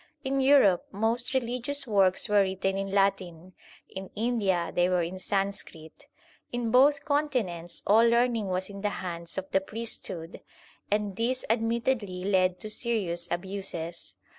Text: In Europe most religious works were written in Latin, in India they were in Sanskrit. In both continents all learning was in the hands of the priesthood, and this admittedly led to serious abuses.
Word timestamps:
In 0.23 0.39
Europe 0.39 0.87
most 0.91 1.31
religious 1.35 1.85
works 1.85 2.27
were 2.27 2.41
written 2.41 2.75
in 2.75 2.89
Latin, 2.89 3.53
in 3.87 4.09
India 4.15 4.71
they 4.73 4.89
were 4.89 5.03
in 5.03 5.19
Sanskrit. 5.19 6.07
In 6.51 6.71
both 6.71 7.05
continents 7.05 7.83
all 7.85 8.07
learning 8.09 8.47
was 8.47 8.67
in 8.67 8.81
the 8.81 8.89
hands 9.05 9.37
of 9.37 9.51
the 9.51 9.61
priesthood, 9.61 10.41
and 10.89 11.17
this 11.17 11.45
admittedly 11.51 12.23
led 12.23 12.59
to 12.61 12.67
serious 12.67 13.27
abuses. 13.29 14.15